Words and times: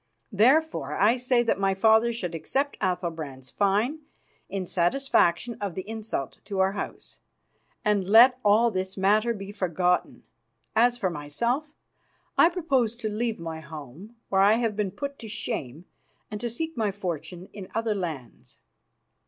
Therefore 0.31 0.97
I 0.99 1.15
say 1.15 1.43
that 1.43 1.59
my 1.59 1.75
father 1.75 2.11
should 2.11 2.33
accept 2.33 2.75
Athalbrand's 2.81 3.51
fine 3.51 3.99
in 4.49 4.65
satisfaction 4.65 5.59
of 5.61 5.75
the 5.75 5.87
insult 5.87 6.41
to 6.45 6.57
our 6.57 6.71
House, 6.71 7.19
and 7.85 8.07
let 8.09 8.39
all 8.43 8.71
this 8.71 8.97
matter 8.97 9.31
be 9.31 9.51
forgotten. 9.51 10.23
As 10.75 10.97
for 10.97 11.11
myself, 11.11 11.75
I 12.35 12.49
purpose 12.49 12.95
to 12.95 13.09
leave 13.09 13.39
my 13.39 13.59
home, 13.59 14.15
where 14.29 14.41
I 14.41 14.53
have 14.53 14.75
been 14.75 14.89
put 14.89 15.19
to 15.19 15.27
shame, 15.27 15.85
and 16.31 16.41
to 16.41 16.49
seek 16.49 16.75
my 16.75 16.89
fortune 16.91 17.47
in 17.53 17.67
other 17.75 17.93
lands." 17.93 18.57